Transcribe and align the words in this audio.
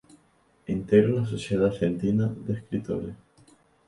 Integra 0.65 1.09
la 1.11 1.27
Sociedad 1.27 1.67
Argentina 1.67 2.27
de 2.47 2.53
Escritores. 2.55 3.13